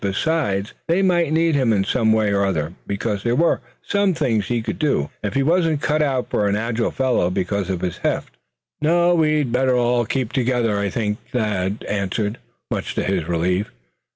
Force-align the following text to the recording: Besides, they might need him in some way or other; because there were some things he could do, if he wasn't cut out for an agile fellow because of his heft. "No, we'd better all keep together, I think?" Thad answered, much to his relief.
Besides, 0.03 0.73
they 0.87 1.03
might 1.03 1.31
need 1.31 1.53
him 1.53 1.71
in 1.71 1.83
some 1.83 2.11
way 2.11 2.31
or 2.33 2.43
other; 2.43 2.73
because 2.87 3.21
there 3.21 3.35
were 3.35 3.61
some 3.83 4.15
things 4.15 4.47
he 4.47 4.63
could 4.63 4.79
do, 4.79 5.11
if 5.21 5.35
he 5.35 5.43
wasn't 5.43 5.79
cut 5.81 6.01
out 6.01 6.31
for 6.31 6.47
an 6.47 6.55
agile 6.55 6.89
fellow 6.89 7.29
because 7.29 7.69
of 7.69 7.81
his 7.81 7.99
heft. 7.99 8.35
"No, 8.81 9.13
we'd 9.13 9.51
better 9.51 9.75
all 9.75 10.05
keep 10.07 10.33
together, 10.33 10.79
I 10.79 10.89
think?" 10.89 11.19
Thad 11.31 11.85
answered, 11.87 12.39
much 12.71 12.95
to 12.95 13.03
his 13.03 13.27
relief. 13.27 13.69